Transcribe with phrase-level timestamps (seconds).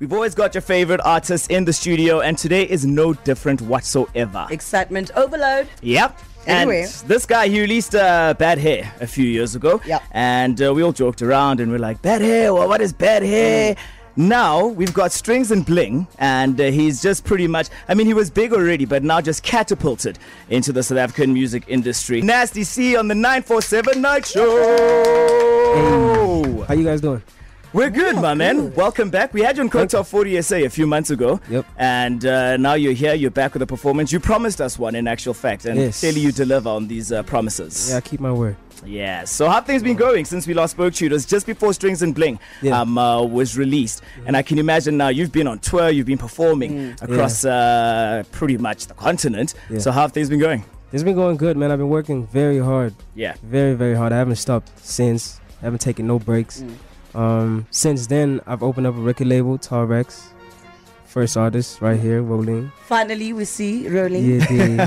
[0.00, 4.46] We've always got your favorite artists in the studio, and today is no different whatsoever.
[4.48, 5.68] Excitement overload.
[5.82, 6.18] Yep.
[6.46, 6.86] Anyway.
[7.06, 9.78] This guy, he released uh, Bad Hair a few years ago.
[9.84, 10.02] Yep.
[10.12, 12.54] And uh, we all joked around and we're like, Bad Hair?
[12.54, 13.76] Well, what is Bad Hair?
[14.16, 18.14] Now we've got Strings and Bling, and uh, he's just pretty much, I mean, he
[18.14, 22.22] was big already, but now just catapulted into the South African music industry.
[22.22, 24.46] Nasty C on the 947 Night Show.
[26.66, 27.22] How you guys doing?
[27.72, 28.74] We're good, my man.
[28.74, 29.32] Welcome back.
[29.32, 31.40] We had you on Coke Top 40 SA a few months ago.
[31.48, 31.66] Yep.
[31.76, 33.14] And uh, now you're here.
[33.14, 34.10] You're back with a performance.
[34.10, 36.00] You promised us one, in actual fact, and Yes.
[36.00, 37.90] clearly you deliver on these uh, promises.
[37.90, 38.56] Yeah, I keep my word.
[38.84, 39.22] Yeah.
[39.24, 41.10] So how have things been going since we last spoke to you?
[41.10, 42.80] It was just before Strings and Bling Yeah.
[42.80, 45.90] um, uh, was released, and I can imagine now you've been on tour.
[45.90, 49.54] You've been performing across uh, pretty much the continent.
[49.68, 49.78] Yeah.
[49.78, 50.64] So how have things been going?
[50.92, 51.70] It's been going good, man.
[51.70, 53.34] I've been working very hard, Yeah.
[53.44, 54.12] very, very hard.
[54.12, 55.40] I haven't stopped since.
[55.62, 56.64] I haven't taken no breaks.
[57.14, 60.30] Um, since then, I've opened up a record label, Tall Racks.
[61.06, 62.70] First artist right here, Rowlene.
[62.86, 64.48] Finally, we see Rowlene.
[64.48, 64.86] Yeah,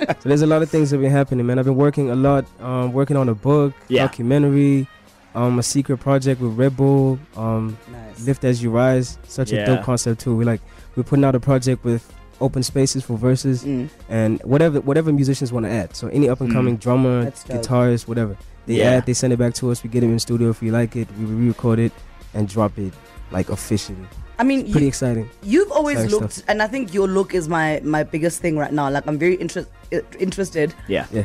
[0.00, 0.16] dude.
[0.22, 1.58] so there's a lot of things that have been happening, man.
[1.58, 4.06] I've been working a lot, um, working on a book, Yeah.
[4.06, 4.88] documentary,
[5.34, 8.24] um, a secret project with Red Bull, um, Nice.
[8.24, 9.18] Lift as You Rise.
[9.28, 9.64] Such Yeah.
[9.64, 10.34] a dope concept too.
[10.34, 10.62] We like
[10.96, 12.10] we're putting out a project with
[12.40, 13.88] open spaces for verses Mm.
[14.08, 15.94] and whatever whatever musicians want to add.
[15.94, 18.90] So any up and coming drummer, guitarist, whatever they Yeah.
[18.92, 19.82] add, they send it back to us.
[19.82, 21.08] We get it in studio if we like it.
[21.18, 21.92] We re-record it
[22.34, 22.92] and drop it
[23.30, 24.06] like officially.
[24.38, 25.30] I mean, Pretty you, exciting.
[25.42, 26.44] you've always Exciting looked, stuff.
[26.48, 28.90] and I think your look is my my biggest thing right now.
[28.90, 30.74] Like, I'm very interest, uh, interested.
[30.88, 31.06] Yeah.
[31.12, 31.24] Yeah.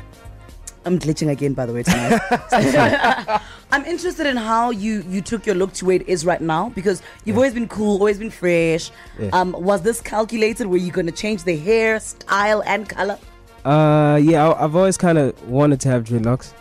[0.86, 2.22] I'm glitching again, by the way, tonight.
[3.72, 6.70] I'm interested in how you you took your look to where it is right now
[6.76, 7.40] because you've Yeah.
[7.42, 8.92] always been cool, always been fresh.
[9.20, 9.30] Yeah.
[9.34, 10.68] Um, was this calculated?
[10.68, 13.18] Were you gonna change the hair, style, and color?
[13.66, 16.54] Uh, yeah, I, I've always kind of wanted to have dreadlocks.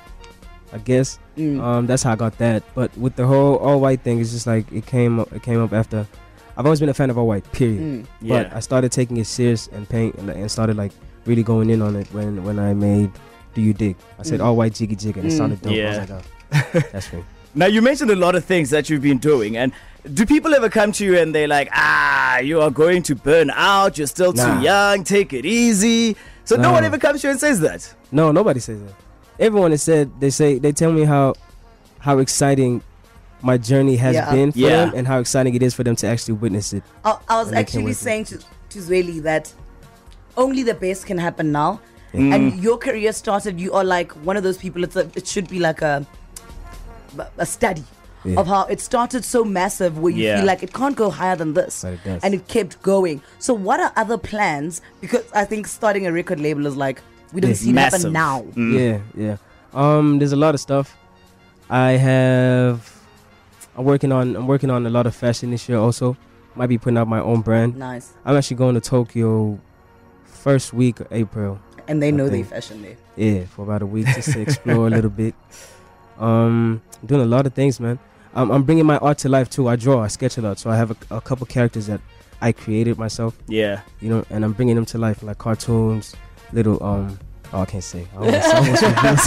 [0.73, 1.61] I guess Mm.
[1.63, 2.63] um, that's how I got that.
[2.75, 5.33] But with the whole all white thing, it's just like it came up.
[5.33, 6.07] It came up after.
[6.57, 7.51] I've always been a fan of all white.
[7.53, 7.81] Period.
[7.81, 8.07] Mm.
[8.21, 8.53] But Yeah.
[8.53, 10.93] I started taking it serious and paying and, and started like
[11.27, 13.11] really going in on it when when I made
[13.55, 13.97] Do You Dig?
[14.19, 14.45] I said Mm.
[14.45, 15.37] all white jiggy jig and it Mm.
[15.39, 15.73] sounded dope.
[15.73, 15.89] I Yeah.
[16.01, 17.25] was like, oh, that's me.
[17.55, 19.73] Now you mentioned a lot of things that you've been doing, and
[20.15, 23.51] do people ever come to you and they're like, "Ah, you are going to burn
[23.55, 23.97] out.
[23.99, 25.03] You're still too young.
[25.05, 26.15] Take it easy."
[26.45, 27.95] So no one ever comes to you and says that.
[28.13, 28.95] No, nobody says that.
[29.39, 31.35] Everyone has said they say they tell me how
[32.01, 32.83] how exciting
[33.43, 34.31] my journey has Yeah.
[34.33, 34.69] been for Yeah.
[34.87, 36.83] them and how exciting it is for them to actually witness it.
[37.05, 38.39] I, I was And they can actually saying to
[38.71, 39.53] to Zweli that
[40.37, 41.81] only the best can happen now.
[42.15, 42.35] Mm.
[42.35, 43.61] And your career started.
[43.61, 44.83] You are like one of those people.
[44.83, 46.07] It's a, it should be like a
[47.39, 47.85] a study
[48.25, 48.41] Yeah.
[48.41, 50.37] of how it started so massive where you Yeah.
[50.39, 52.23] feel like it can't go higher than this, But it does.
[52.25, 53.21] and it kept going.
[53.39, 54.81] So what are other plans?
[55.01, 57.01] Because I think starting a record label is like
[57.33, 57.57] we don't Yeah.
[57.57, 58.01] see it Massive.
[58.01, 58.43] happen now.
[58.55, 58.79] Mm.
[58.79, 59.37] Yeah, yeah.
[59.75, 60.97] Um, there's a lot of stuff.
[61.71, 62.95] I have.
[63.77, 64.35] I'm working on.
[64.37, 65.79] I'm working on a lot of fashion this year.
[65.79, 66.17] Also,
[66.55, 67.77] might be putting out my own brand.
[67.77, 69.59] Nice, I'm actually going to Tokyo,
[70.25, 71.59] first week of April.
[71.87, 72.97] and they know they fashion there.
[73.17, 75.35] Yeah, for about a week just to explore a little bit.
[76.19, 77.99] Um, doing a lot of things, man.
[78.35, 79.69] Um, I'm bringing my art to life too.
[79.69, 82.01] I draw, I sketch a lot, so I have a, a couple characters that
[82.41, 83.37] I created myself.
[83.49, 83.81] Yeah.
[84.01, 86.15] You know, and I'm bringing them to life like cartoons,
[86.53, 87.19] little um.
[87.53, 88.07] Oh, I can't say.
[88.15, 89.19] I almost, I almost revealed.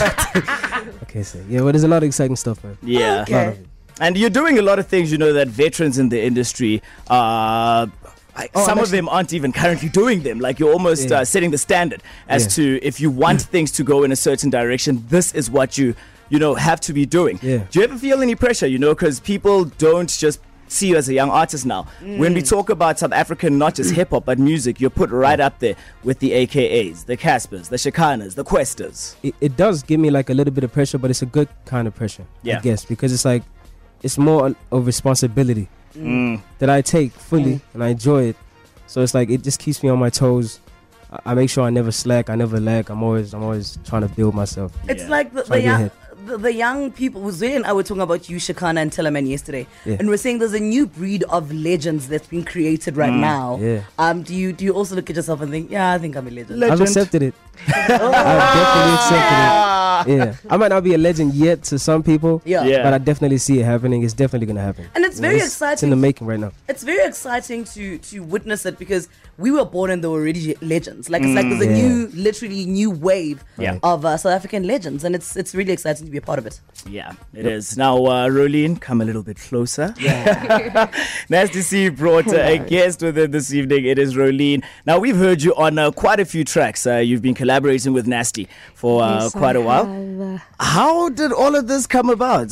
[1.01, 1.43] I can't say.
[1.49, 2.77] Yeah, but there's a lot of exciting stuff, man.
[2.83, 2.99] Yeah.
[2.99, 3.47] A lot Okay.
[3.47, 3.65] of it.
[3.99, 7.87] And you're doing a lot of things, you know, that veterans in the industry, uh,
[8.35, 10.39] I- Oh, some I'm of them aren't even currently doing them.
[10.39, 11.19] Like you're almost Yeah.
[11.19, 12.49] uh, setting the standard as Yeah.
[12.79, 15.95] to if you want things to go in a certain direction, this is what you,
[16.29, 17.39] you know, have to be doing.
[17.41, 17.59] Yeah.
[17.69, 20.39] Do you ever feel any pressure, you know, because people don't just
[20.71, 21.83] see you as a young artist now.
[22.01, 25.39] When we talk about South African, not just hip hop, but music, you're put right
[25.39, 29.15] up there with the AKAs, the Casspers, the Shekhinahs, the Kwestas.
[29.21, 31.49] it, it does give me like a little bit of pressure, but it's a good
[31.65, 32.25] kind of pressure.
[32.43, 32.57] Yeah.
[32.57, 33.43] I guess because it's like
[34.01, 36.41] it's more of a responsibility Mm.
[36.59, 38.37] that I take fully and I enjoy it.
[38.87, 40.61] So it's like it just keeps me on my toes.
[41.11, 42.89] I, I make sure I never slack, I never lag.
[42.89, 44.71] I'm always I'm always trying to build myself.
[44.87, 45.09] It's Yeah.
[45.09, 45.91] like the, Try the, young, ahead.
[46.25, 47.21] The, the young people.
[47.23, 49.97] Zweli and I were talking about you, Shekhinah and Tellaman yesterday, Yeah.
[49.99, 53.57] and we're saying there's a new breed of legends that's been created right now.
[53.57, 53.81] Mm, Yeah.
[53.97, 56.27] Um, do you do you also look at yourself and think, yeah, I think I'm
[56.27, 56.59] a legend?
[56.59, 57.33] Le- I've accepted it.
[57.67, 60.17] Oh, I've definitely accepted it.
[60.17, 60.35] Yeah.
[60.49, 62.41] I might not be a legend yet to some people.
[62.45, 62.63] yeah.
[62.63, 62.83] Yeah.
[62.83, 64.03] But I definitely see it happening.
[64.03, 64.85] It's definitely gonna happen.
[64.95, 66.51] And it's very It's in the making right now.
[66.67, 70.55] it's very exciting to to witness it because we were born and they were already
[70.61, 71.09] legends.
[71.09, 71.77] Like it's like there's a Mm.
[71.77, 71.87] Yeah.
[71.87, 73.79] new, literally new wave Yeah.
[73.81, 76.45] of uh, South African legends, and it's it's really exciting to be a part of
[76.45, 76.59] it.
[76.89, 77.77] Yeah, it is.
[77.77, 79.93] Now, uh, Rowlene, come a little bit closer.
[79.99, 80.89] Yeah.
[81.29, 83.85] nice to see you brought uh, a guest with it this evening.
[83.85, 84.63] It is Rowlene.
[84.85, 86.85] Now, we've heard you on uh, quite a few tracks.
[86.85, 89.85] Uh, you've been collaborating with Nasty for uh, Yes, quite I a while.
[89.85, 92.51] have, How did all of this come about?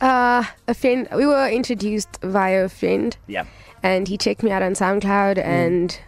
[0.00, 1.08] Uh, a friend.
[1.14, 3.44] We were introduced via a friend, Yeah.
[3.82, 5.98] And he checked me out on SoundCloud, and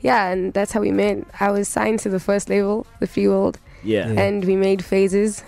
[0.00, 1.18] yeah, and that's how we met.
[1.40, 4.08] I was signed to the first label, the Free World, Yeah.
[4.12, 4.20] Yeah.
[4.20, 5.42] and we made phases.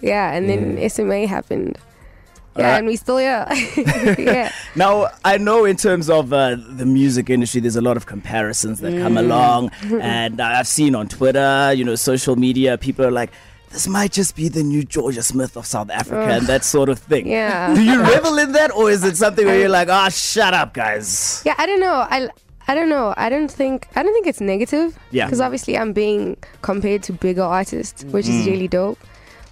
[0.00, 0.88] Yeah, and then Yeah.
[0.88, 1.76] SMA happened.
[2.56, 2.78] Yeah, Alright.
[2.78, 3.46] and we still here.
[4.18, 4.50] yeah.
[4.74, 8.80] Now, I know in terms of uh, the music industry, there's a lot of comparisons
[8.80, 9.70] that come along.
[10.00, 13.30] and I've seen on Twitter, you know, social media, people are like,
[13.70, 16.98] this might just be the new Jorja Smith of South Africa and that sort of
[16.98, 17.26] thing.
[17.26, 17.74] Yeah.
[17.78, 20.74] Do you revel in that, or is it something where you're like, ah, shut up,
[20.74, 21.42] guys?
[21.44, 22.06] Yeah, I don't know.
[22.08, 22.28] I
[22.70, 23.14] I don't know.
[23.16, 24.98] I don't think I don't think it's negative.
[25.10, 25.26] Yeah.
[25.26, 28.46] Because obviously I'm being compared to bigger artists, which is Mm.
[28.46, 28.98] really dope.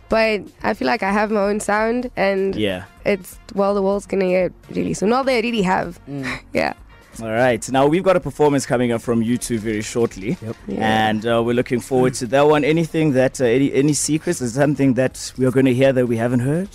[0.08, 2.84] But I feel like I have my own sound, and Yeah.
[3.04, 5.12] it's well, the world's gonna it really soon.
[5.12, 5.98] All they really have.
[6.52, 6.74] Yeah.
[7.22, 7.70] All right.
[7.70, 10.36] Now, we've got a performance coming up from you two very shortly.
[10.42, 10.56] Yep.
[10.68, 11.08] Yeah.
[11.08, 12.64] And uh, we're looking forward to that one.
[12.64, 14.40] Anything that, uh, any, any secrets?
[14.40, 16.68] Is something that we are going to hear that we haven't heard?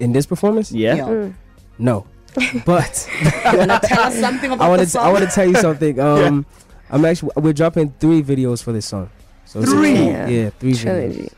[0.00, 0.70] In this performance?
[0.70, 0.94] Yeah.
[0.94, 1.02] Yeah.
[1.08, 1.34] Mm.
[1.78, 2.06] No.
[2.64, 3.08] But
[3.50, 5.00] You wanna tell us something about I want to?
[5.00, 5.98] I want to tell you something.
[6.08, 6.46] Um,
[6.90, 9.10] I'm actually we're dropping three videos for this song.
[9.44, 9.94] So it's a- Three?
[10.06, 11.22] yeah, three Trilogy.
[11.22, 11.32] videos.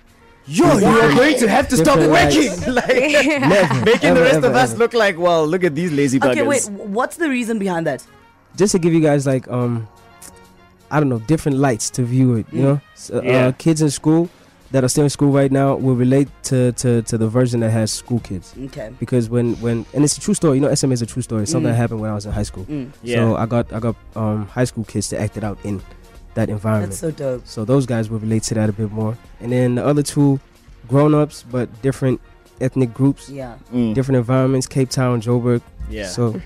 [0.52, 2.74] Yo, you are going to have to stop Different working.
[2.78, 2.88] like,
[3.54, 4.78] Never, making the rest ever, of us ever.
[4.80, 6.30] look like, well, look at these lazy buggers.
[6.32, 6.68] Okay, wait.
[6.70, 8.04] What's the reason behind that?
[8.56, 9.86] Just to give you guys like um,
[10.90, 12.46] I don't know, different lights to view it.
[12.52, 12.62] You Mm.
[12.64, 13.46] know, so, Yeah.
[13.46, 14.28] uh, kids in school
[14.72, 17.70] that are still in school right now will relate to, to to the version that
[17.70, 18.90] has school kids Okay.
[18.98, 20.56] because when when and it's a true story.
[20.58, 21.46] You know, SMA is a true story.
[21.46, 21.74] Something Mm.
[21.74, 22.64] that happened when I was in high school.
[22.66, 22.90] Mm.
[23.04, 23.16] Yeah.
[23.16, 25.80] So I got I got um high school kids to act it out in
[26.40, 26.90] that environment.
[26.92, 27.46] That's so dope.
[27.46, 29.16] So those guys will relate to that a bit more.
[29.40, 30.40] And then the other two,
[30.88, 32.20] grown ups, but different
[32.60, 33.56] ethnic groups, Yeah.
[33.72, 35.62] Mm, different environments, Cape Town, Joburg.
[35.90, 36.06] yeah.
[36.06, 36.40] So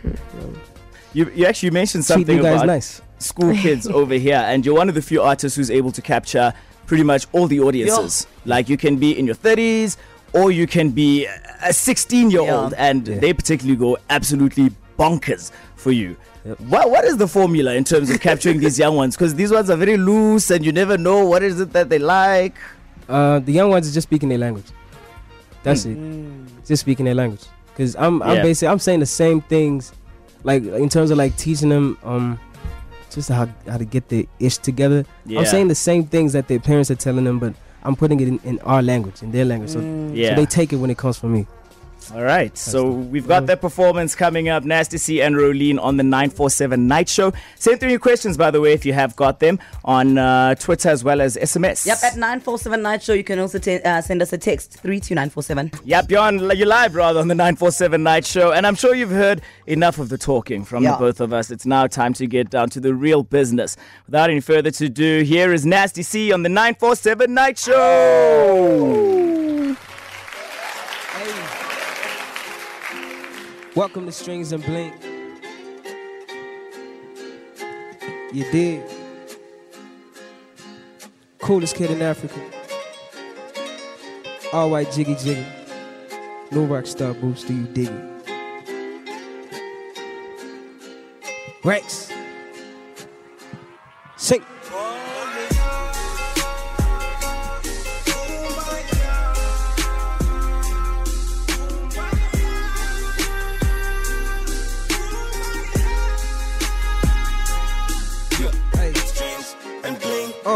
[1.12, 3.00] you, you actually mentioned something you guys about nice.
[3.19, 6.52] school kids over here, and you're one of the few artists who's able to capture
[6.87, 8.26] pretty much all the audiences.
[8.44, 9.96] Like you can be in your 30s,
[10.32, 11.26] or you can be
[11.62, 12.88] a 16 year old, Yeah.
[12.91, 13.19] and Yeah.
[13.19, 16.17] they particularly go absolutely bonkers for you.
[16.44, 16.61] Yep.
[16.61, 19.17] What what is the formula in terms of capturing these young ones?
[19.17, 21.99] Because these ones are very loose, and you never know what is it that they
[21.99, 22.55] like.
[23.08, 24.67] Uh, the young ones are just speaking their language.
[25.62, 25.96] That's it.
[25.96, 26.46] Mm.
[26.67, 27.43] Just speaking their language.
[27.76, 28.43] Cause I'm I'm Yeah.
[28.43, 29.93] basically I'm saying the same things,
[30.43, 32.38] like in terms of like teaching them um,
[33.11, 35.05] just how how to get their ish together.
[35.26, 35.41] Yeah.
[35.41, 38.29] I'm saying the same things that their parents are telling them, but I'm putting it
[38.29, 39.70] in, in our language, in their language.
[39.70, 40.14] So, Mm.
[40.14, 40.31] yeah.
[40.31, 41.46] so they take it when it comes from me.
[42.12, 44.65] All right, so the- we've got that performance coming up.
[44.65, 47.33] Nasty C and Rowlene on the 947 Night Show.
[47.56, 50.89] Send through your questions, by the way, if you have got them on uh, Twitter
[50.91, 51.87] as well as SMS.
[51.87, 55.71] Yep, at 947 Night Show, you can also te- uh, send us a text 32947.
[55.85, 58.53] Yep, you're, on, you're live, rather, on the 947 Night Show.
[58.53, 60.93] And I'm sure you've heard enough of the talking from Yeah.
[60.93, 61.51] the both of us.
[61.51, 63.77] It's now time to get down to the real business.
[64.06, 69.44] Without any further to do, here is Nasty C on the 947 Night Show.
[73.76, 74.93] Welcome to Strings and Bling.
[78.32, 78.88] You did.
[81.41, 82.41] Coolest kid in Africa.
[84.53, 85.44] All white jiggy jiggy.
[86.53, 88.29] No rock star boots, do you dig it?
[91.65, 92.12] Rex.
[94.17, 94.44] Sing.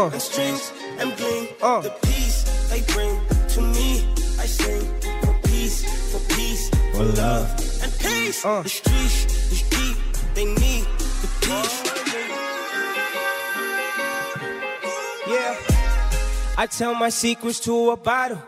[0.09, 0.13] Uh.
[0.13, 1.47] and strings and bling.
[1.61, 1.81] Uh.
[1.81, 3.15] The peace they bring
[3.49, 4.07] to me,
[4.39, 4.81] I sing
[5.21, 7.47] for peace, for peace, for love
[7.83, 8.43] and peace.
[8.43, 8.63] Uh.
[8.63, 9.97] The streets, the deep,
[10.33, 10.85] they need
[11.21, 11.77] the peace.
[15.27, 15.55] Yeah.
[16.57, 18.41] I tell my secrets to a bottle.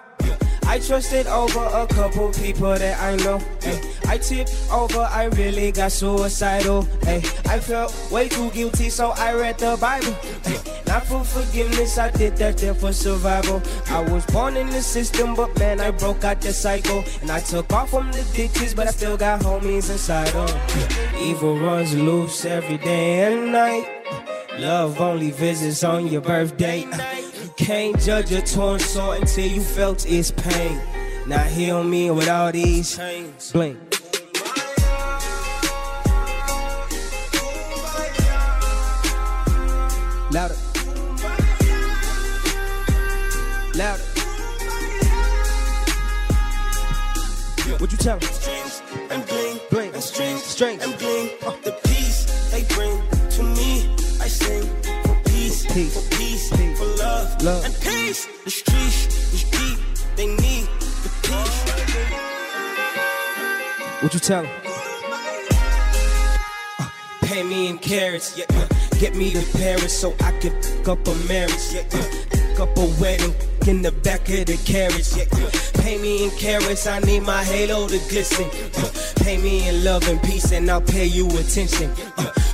[0.71, 3.41] I trusted over a couple people that I know.
[3.63, 6.87] Ay, I tipped over, I really got suicidal.
[7.03, 10.15] Ay, I felt way too guilty, so I read the Bible.
[10.45, 13.61] Ay, not for forgiveness, I did that there for survival.
[13.89, 17.03] I was born in the system, but man, I broke out the cycle.
[17.21, 20.31] And I took off from the ditches, but I still got homies inside.
[20.33, 23.89] Oh, evil runs loose every day and night.
[24.57, 26.87] Love only visits on your birthday.
[27.57, 30.81] Can't judge a torn soul until you felt its pain.
[31.27, 33.51] Now heal me with all these Chains.
[33.51, 33.77] blink.
[40.31, 40.55] Louder.
[43.75, 44.01] Louder.
[47.79, 48.25] What you tell me?
[48.25, 49.93] strings and bling, Bling.
[49.93, 50.83] and strings, Strings.
[50.83, 51.29] and bling.
[51.63, 52.95] The peace they bring
[53.31, 54.63] to me, I sing
[55.03, 55.93] for peace, Peace.
[55.95, 56.30] for peace,
[57.43, 58.27] love, and peace.
[58.43, 59.77] The streets, the street,
[60.15, 60.67] they need
[61.03, 61.63] the peace.
[64.01, 64.45] What you tell?
[66.79, 66.89] Uh,
[67.23, 68.67] pay me in carrots, yeah, yeah.
[68.99, 71.83] Get me to Paris so I can pick up a marriage, yeah.
[72.31, 73.33] Pick up a wedding
[73.67, 75.49] in the back of the carriage, yeah, yeah.
[75.81, 78.45] Pay me in carrots, I need my halo to glisten.
[78.75, 81.91] Uh, pay me in love and peace, and I'll pay you attention.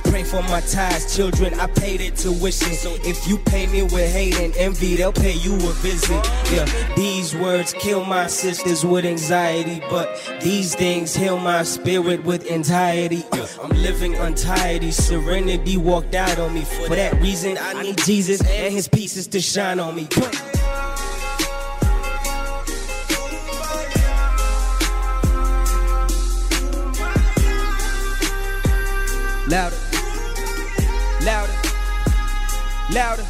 [0.08, 2.72] Pray for my ties, children, I paid it tuition.
[2.72, 6.24] So if you pay me with hate and envy, they'll pay you a visit.
[6.50, 6.64] Yeah,
[6.96, 10.08] these words kill my sisters with anxiety, but
[10.42, 13.22] these things heal my spirit with entirety.
[13.32, 16.62] Uh, I'm living untidy, serenity walked out on me.
[16.64, 20.08] For that reason, I need Jesus and his pieces to shine on me.
[29.48, 29.76] Louder,
[31.28, 31.52] louder,
[32.90, 33.22] louder.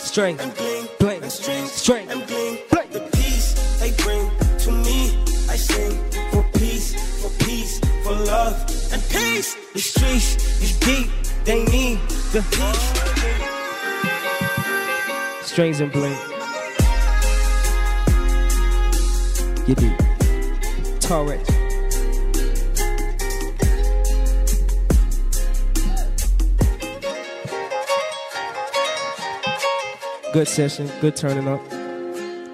[0.00, 1.20] String, bling, string, bling.
[1.20, 1.30] bling.
[1.30, 2.58] Strength and gleam,
[2.90, 3.48] the peace
[3.80, 4.24] they bring
[4.64, 5.92] to me, I sing
[6.32, 6.88] for peace,
[7.20, 8.56] for peace, for love
[8.92, 9.56] and peace.
[9.74, 11.10] The streets is deep,
[11.44, 11.98] they need
[12.32, 12.40] the
[15.42, 16.16] strings and bling.
[19.66, 19.98] You deep.
[21.00, 21.49] Torrent.
[30.32, 31.60] Good session, good turning up.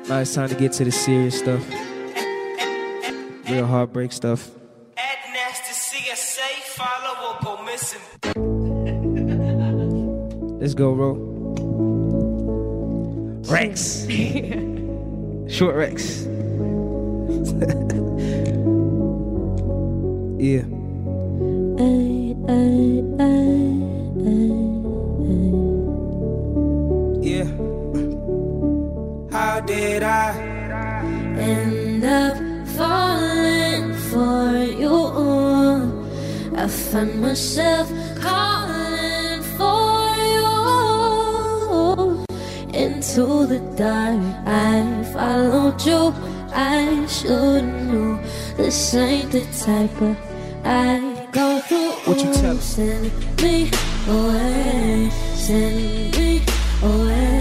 [0.08, 1.62] Now it's time to get to the serious stuff.
[3.50, 4.50] Real heartbreak stuff.
[4.96, 8.00] Add nasty CSA, follow or go missing.
[10.58, 11.16] Let's go, bro.
[13.52, 14.06] Rex.
[15.54, 16.24] Short Rex.
[20.38, 20.62] yeah.
[20.62, 20.85] Yeah.
[36.66, 37.88] I find myself
[38.20, 42.24] calling for you
[42.74, 44.20] into the dark.
[44.44, 46.12] I followed you.
[46.52, 48.18] I should know
[48.56, 50.16] this ain't the type of
[50.64, 51.92] I go through.
[52.04, 52.56] What you tell?
[52.56, 53.70] Send me
[54.08, 55.10] away.
[55.36, 56.42] Send me
[56.82, 57.35] away.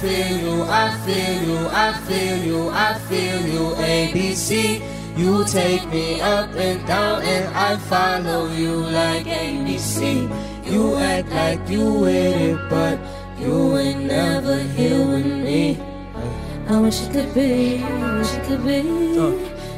[0.00, 4.80] Feel you, I feel you, I feel you, I feel you, ABC.
[5.16, 10.30] You take me up and down and I follow you like ABC.
[10.70, 13.00] You act like you with it, but
[13.40, 15.80] you ain't never here with me.
[16.68, 18.82] I wish it could be, I wish it could be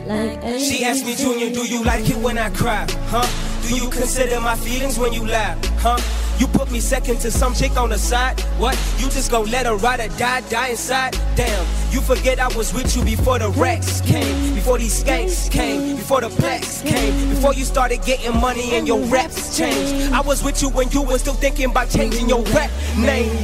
[0.07, 2.87] like She asked me, Junior, do you like it when I cry?
[3.09, 3.27] Huh?
[3.67, 5.57] Do you consider my feelings when you laugh?
[5.79, 5.99] Huh?
[6.41, 8.41] You put me second to some chick on the side?
[8.57, 8.75] What?
[8.97, 11.13] You just gon' let her ride or die, die inside?
[11.37, 15.97] Damn, you forget I was with you before the Rex came, before these skanks came,
[15.97, 20.15] before the Plex came, before you started getting money and your raps changed.
[20.15, 23.37] I was with you when you was still thinking about changing your rap name.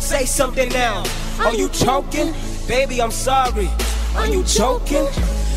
[0.00, 1.04] Say something now.
[1.40, 2.32] Are you choking?
[2.66, 3.68] Baby, I'm sorry.
[4.16, 5.08] Are you joking?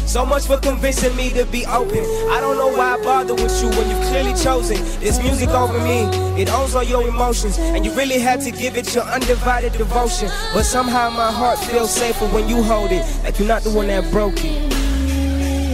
[0.07, 1.99] So much for convincing me to be open.
[2.31, 5.77] I don't know why I bother with you when you've clearly chosen this music over
[5.79, 6.03] me.
[6.41, 10.29] It owns all your emotions, and you really had to give it your undivided devotion.
[10.53, 13.87] But somehow my heart feels safer when you hold it, like you're not the one
[13.87, 14.69] that broke it.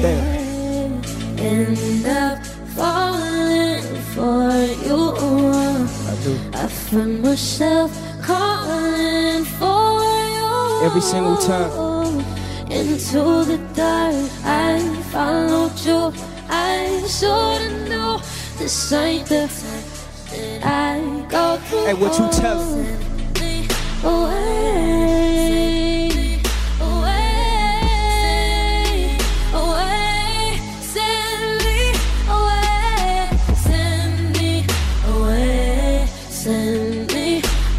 [0.01, 1.03] Damn.
[1.37, 2.43] end up
[2.75, 3.83] falling
[4.15, 4.49] for
[4.83, 5.13] you.
[6.09, 6.39] I do.
[6.53, 7.91] I find myself
[8.23, 11.92] calling for you Every single time.
[12.73, 14.79] Into the dark, I
[15.11, 16.11] followed you.
[16.49, 18.19] I should've known
[18.57, 19.47] this ain't the
[20.31, 20.99] that I
[21.29, 21.85] go through.
[21.85, 22.67] Hey, what you tell 'em?
[22.73, 23.53] Send me
[24.03, 25.61] away,
[26.81, 27.21] away,
[29.53, 30.59] away.
[30.93, 31.79] Send me
[32.37, 33.29] away,
[33.67, 34.49] send me
[35.13, 36.07] away,
[36.43, 37.27] send me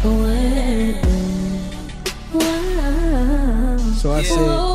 [0.05, 1.01] away.
[2.33, 3.77] Wow.
[4.01, 4.74] So I said.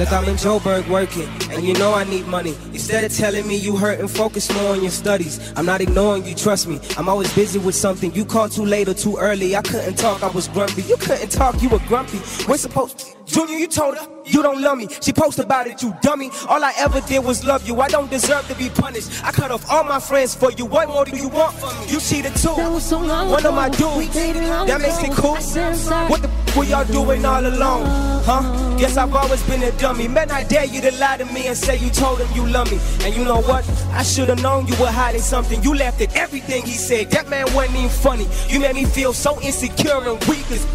[0.00, 2.56] Look, I'm in Joburg working, and you know I need money.
[2.72, 6.24] Instead of telling me you hurt and focus more on your studies, I'm not ignoring
[6.24, 6.80] you, trust me.
[6.96, 8.10] I'm always busy with something.
[8.14, 9.54] You called too late or too early.
[9.54, 10.80] I couldn't talk, I was grumpy.
[10.84, 12.16] You couldn't talk, you were grumpy.
[12.48, 13.14] We're supposed.
[13.26, 14.88] Junior, you told her you don't love me.
[15.02, 16.30] She posted about it, you dummy.
[16.48, 17.78] All I ever did was love you.
[17.80, 19.22] I don't deserve to be punished.
[19.22, 20.64] I cut off all my friends for you.
[20.64, 21.92] What more do you want from me?
[21.92, 22.54] You cheated too.
[22.56, 24.14] That was so long One of my dudes.
[24.14, 25.14] That makes it ago.
[25.16, 25.34] cool.
[25.34, 26.10] I said I'm sorry.
[26.10, 27.86] What the What y'all doing all alone?
[28.24, 28.76] Huh?
[28.76, 30.08] Guess I've always been a dummy.
[30.08, 32.70] Man, I dare you to lie to me and say you told him you love
[32.70, 32.78] me.
[33.04, 33.68] And you know what?
[33.92, 35.62] I should have known you were hiding something.
[35.62, 37.10] You laughed at everything he said.
[37.12, 38.26] That man wasn't even funny.
[38.48, 40.50] You made me feel so insecure and weak.
[40.50, 40.66] as.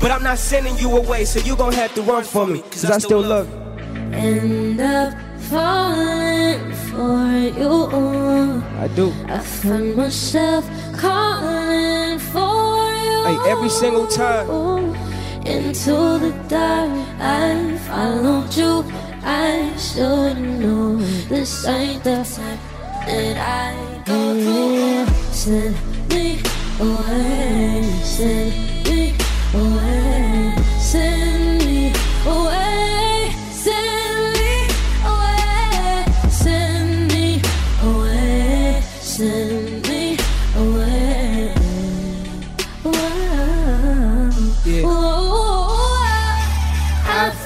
[0.00, 2.60] But I'm not sending you away, so you gon' have to run for me.
[2.60, 3.56] Cause I still love you.
[4.16, 7.28] End up falling for
[7.58, 8.62] you.
[8.78, 9.12] I do.
[9.26, 10.64] I find myself
[10.96, 13.24] calling for you.
[13.26, 14.95] Hey, every single time.
[15.46, 18.84] Into the dark, I followed you.
[19.22, 20.96] I should know
[21.28, 22.58] this ain't the time
[23.06, 25.06] that I go through.
[25.32, 25.76] Send
[26.08, 26.40] me
[26.80, 28.54] away, send
[28.88, 29.14] me
[29.54, 31.92] away, send me
[32.26, 34.66] away, send me
[35.06, 37.40] away, send me
[37.84, 39.55] away, send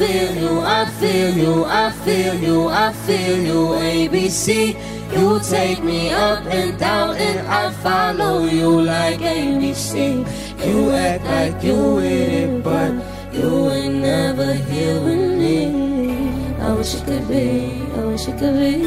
[0.00, 4.72] feel you, I feel you, I feel you, I feel you, ABC.
[5.12, 10.24] You take me up and down and I follow you like ABC.
[10.64, 12.92] You act like you with it, but
[13.34, 16.56] you ain't never here with me.
[16.58, 18.80] I wish it could be, I wish it could be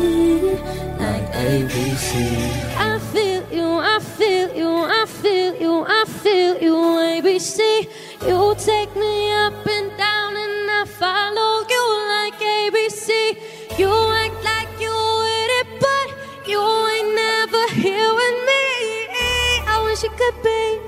[0.98, 2.10] like ABC.
[2.89, 6.75] I feel you, I feel you, I feel you, I feel you,
[7.22, 7.60] ABC.
[8.25, 9.32] You take me
[20.23, 20.79] I wish it could be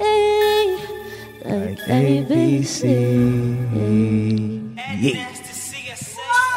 [0.00, 0.78] eh,
[1.44, 2.80] like ABC.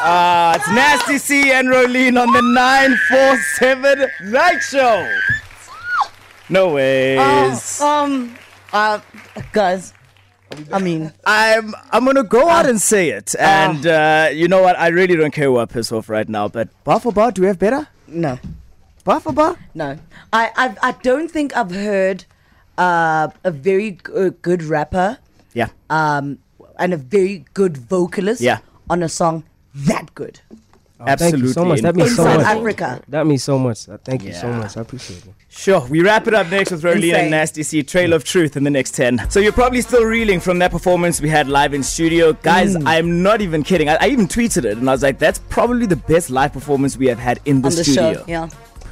[0.06, 5.08] Ah, it's Nasty C and Rowlene on the 947 Night Show.
[6.50, 7.80] No ways.
[7.80, 8.36] Um,
[8.72, 9.00] uh,
[9.52, 9.94] guys,
[10.70, 13.34] I mean, I'm I'm gonna go out and say it.
[13.38, 14.78] And uh, you know what?
[14.78, 16.48] I really don't care who I piss off right now.
[16.48, 17.88] But bar for bar, do we have better?
[18.06, 18.38] no,
[19.04, 19.56] Bar for bar?
[19.74, 19.98] no.
[20.32, 22.24] I, I, I don't think I've heard
[22.78, 25.18] uh, a very g- uh, good rapper
[25.52, 25.68] Yeah.
[25.90, 26.38] um,
[26.78, 28.58] and a very good vocalist Yeah.
[28.90, 30.40] on a song that good.
[31.06, 31.30] Absolutely.
[31.40, 31.80] Thank you so much.
[31.82, 32.46] That means so Inside much.
[32.46, 33.02] Africa.
[33.08, 33.88] That means so much.
[33.88, 34.76] Uh, Thank you so much.
[34.76, 35.34] I appreciate it.
[35.50, 35.80] Sure.
[35.88, 37.14] We wrap it up next with Rowlene Insane.
[37.16, 37.82] and Nasty C.
[37.82, 39.28] Trail of Truth in the next 10.
[39.28, 42.32] So you're probably still reeling from that performance we had live in studio.
[42.32, 42.84] Guys, Mm.
[42.86, 43.88] I'm not even kidding.
[43.90, 46.96] I, I even tweeted it and I was like, that's probably the best live performance
[46.96, 48.14] we have had in the on the studio.
[48.14, 48.24] show.
[48.26, 48.48] Yeah.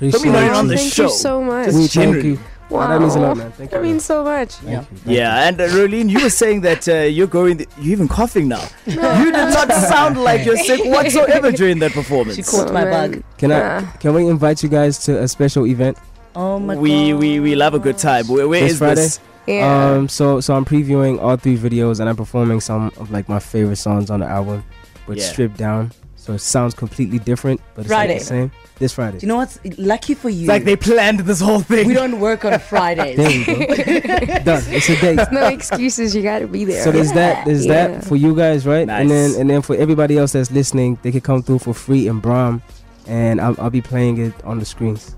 [0.08, 0.44] Appreciate not it.
[0.46, 1.02] even on the Thank show.
[1.04, 1.66] you so much.
[1.66, 2.38] Just We thank you.
[2.70, 2.86] Wow.
[2.86, 3.52] Oh, that means a lot, man.
[3.52, 3.80] Thank you.
[3.80, 4.62] Means so much.
[4.62, 4.84] Yeah.
[5.04, 8.48] Yeah, and uh, Rowlene, you were saying that uh, you're going, th- you're even coughing
[8.48, 8.66] now.
[8.86, 12.36] you did not sound like you're sick whatsoever during that performance.
[12.36, 13.10] She caught my man.
[13.10, 13.22] bug.
[13.36, 13.60] Can I?
[13.80, 13.96] Ah.
[14.00, 15.98] Can we invite you guys to a special event
[16.34, 16.80] Oh my god.
[16.82, 17.20] we, god.
[17.20, 18.26] we we love a good time.
[18.26, 18.94] Where, where this is Friday?
[19.02, 19.20] this?
[19.46, 19.90] Yeah.
[19.92, 23.38] Um, so so I'm previewing all three videos and I'm performing some of like my
[23.38, 24.64] favorite songs on the album,
[25.06, 25.24] but Yeah.
[25.24, 25.92] stripped down.
[26.22, 28.52] So it sounds completely different, but it's like the same.
[28.78, 29.18] This Friday.
[29.18, 30.42] Do you know what's lucky for you?
[30.42, 31.88] It's like they planned this whole thing.
[31.88, 33.16] we don't work on Fridays.
[33.16, 33.54] there we go.
[34.44, 34.62] Done.
[34.68, 35.18] It's a date.
[35.32, 36.14] no excuses.
[36.14, 36.85] You got to be there.
[36.85, 37.44] So there's that.
[37.44, 37.88] There's Yeah.
[37.88, 38.87] that for you guys, right?
[38.87, 39.00] Nice.
[39.00, 42.06] And then and then for everybody else that's listening, they could come through for free
[42.06, 42.62] in Braam,
[43.08, 45.16] and I'll, I'll be playing it on the screens.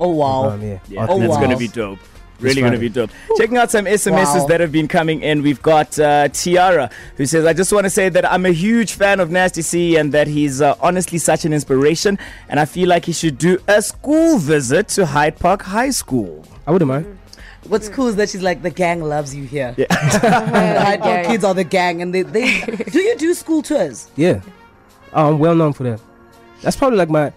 [0.00, 0.56] Oh wow.
[0.56, 0.78] Yeah.
[0.88, 1.36] Yeah, Oh, that's wow.
[1.36, 1.98] going to be dope.
[2.38, 3.10] Really This going to be dope.
[3.38, 4.46] Checking out some SMSs Wow.
[4.48, 5.42] that have been coming in.
[5.42, 8.92] We've got uh, Tiara who says, I just want to say that I'm a huge
[8.92, 12.18] fan of Nasty C and that he's uh, honestly such an inspiration.
[12.50, 16.44] And I feel like he should do a school visit to Hyde Park High School.
[16.66, 17.18] I wouldn't mind.
[17.68, 19.74] What's cool is that she's like the gang loves you here.
[19.78, 19.86] Yeah.
[19.88, 20.30] the
[20.84, 21.26] Hyde Park Yeah.
[21.26, 22.60] kids are the gang, and they, they
[22.92, 24.08] do you do school tours?
[24.14, 24.40] Yeah.
[25.12, 26.00] Oh, I'm well known for that.
[26.62, 27.32] That's probably like my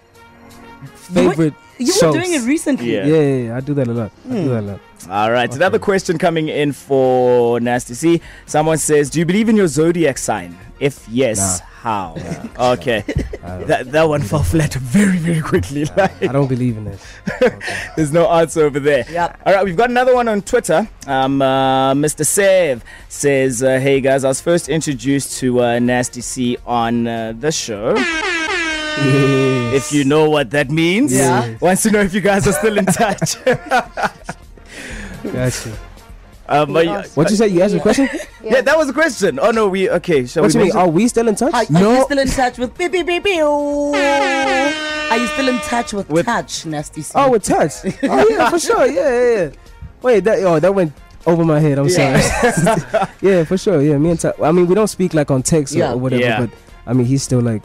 [1.15, 1.53] You were- favorite.
[1.80, 2.13] You shows.
[2.15, 2.94] were doing it recently.
[2.94, 3.06] Yeah.
[3.06, 4.12] Yeah, yeah, yeah, I do that a lot.
[4.30, 4.80] I do that a lot.
[5.10, 5.50] All right.
[5.50, 5.56] Okay.
[5.56, 8.22] Another question coming in for Nasty C.
[8.46, 10.58] Someone says, Do you believe in your zodiac sign?
[10.80, 12.15] If yes, how?
[12.60, 13.04] Okay.
[13.44, 15.86] I don't, That, that one fell flat very, very quickly.
[15.86, 17.02] Like, I don't believe in this.
[17.42, 17.58] Okay.
[17.96, 19.06] There's no answer over there.
[19.10, 19.42] Yep.
[19.46, 20.88] All right, we've got another one on Twitter.
[21.08, 22.26] Um, uh, Mr.
[22.26, 27.34] Sev says, uh, "Hey guys, I was first introduced to uh, Nasty C on uh,
[27.38, 27.96] the show.
[29.71, 31.55] If you know what that means, Yeah.
[31.62, 33.36] Wants to know if you guys are still in touch.
[35.23, 35.77] Gotcha.
[36.47, 37.47] um, are you- What you say?
[37.47, 38.10] You asked a question?
[38.43, 38.62] yeah.
[38.62, 39.39] that was a question.
[39.39, 40.25] Oh no, we okay.
[40.25, 40.73] Shall What we you mean?
[40.75, 41.53] mention- Are we still in touch?
[41.53, 43.41] Are, are you still in touch with beep beep beep beep?
[43.41, 47.01] Are you still in touch with, With- touch, nasty?
[47.01, 47.12] C?
[47.15, 47.73] Oh, with touch.
[48.03, 48.86] oh yeah, for sure.
[48.88, 49.49] Yeah, yeah, yeah.
[50.01, 50.93] Wait, that oh that went
[51.27, 51.77] over my head.
[51.77, 52.21] I'm sorry.
[53.21, 53.82] yeah, for sure.
[53.82, 54.36] Yeah, me and touch.
[54.41, 55.91] I mean, we don't speak like on text or, Yeah.
[55.93, 56.39] or whatever, Yeah.
[56.45, 56.49] but
[56.88, 57.62] I mean, he's still like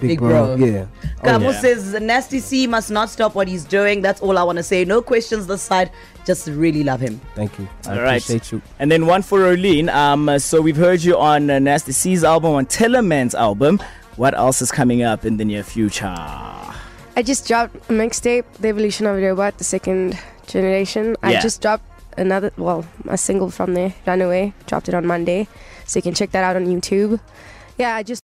[0.00, 0.56] Big, Big bro.
[0.56, 0.66] bro.
[0.66, 0.86] Yeah.
[1.22, 1.60] Kamo yeah.
[1.60, 4.02] says Nasty C must not stop what he's doing.
[4.02, 4.84] That's all I want to say.
[4.84, 5.90] No questions this side.
[6.26, 7.20] Just really love him.
[7.34, 7.68] Thank you.
[7.86, 8.22] I All right.
[8.22, 8.62] appreciate you.
[8.78, 9.92] And then one for Rowlene.
[9.92, 13.80] Um, so we've heard you on uh, Nasty C's album, on Tellaman's album.
[14.16, 16.14] What else is coming up in the near future?
[17.16, 21.16] I just dropped a mixtape, The Evolution of a Robot, the second generation.
[21.22, 21.84] I just dropped
[22.16, 24.52] another, well, a single from there, Runaway.
[24.66, 25.48] Dropped it on Monday.
[25.86, 27.20] So you can check that out on YouTube.
[27.76, 28.22] Yeah, I just